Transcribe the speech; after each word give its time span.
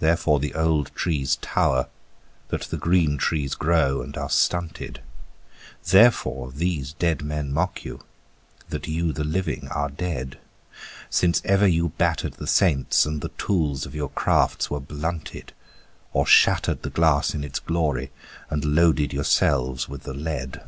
Therefore 0.00 0.40
the 0.40 0.54
old 0.56 0.90
trees 0.96 1.36
tower, 1.36 1.86
that 2.48 2.62
the 2.62 2.76
green 2.76 3.16
trees 3.16 3.54
grow 3.54 4.02
and 4.02 4.16
are 4.16 4.28
stunted: 4.28 5.00
Therefore 5.84 6.50
these 6.50 6.94
dead 6.94 7.22
men 7.22 7.52
mock 7.52 7.84
you, 7.84 8.02
that 8.70 8.88
you 8.88 9.12
the 9.12 9.22
living 9.22 9.68
are 9.68 9.88
dead: 9.88 10.40
Since 11.10 11.40
ever 11.44 11.68
you 11.68 11.90
battered 11.90 12.32
the 12.32 12.48
saints 12.48 13.06
and 13.06 13.20
the 13.20 13.30
tools 13.38 13.86
of 13.86 13.94
your 13.94 14.10
crafts 14.10 14.68
were 14.68 14.80
blunted, 14.80 15.52
Or 16.12 16.26
shattered 16.26 16.82
the 16.82 16.90
glass 16.90 17.32
in 17.32 17.44
its 17.44 17.60
glory 17.60 18.10
and 18.50 18.64
loaded 18.64 19.12
yourselves 19.12 19.88
with 19.88 20.02
the 20.02 20.12
lead. 20.14 20.60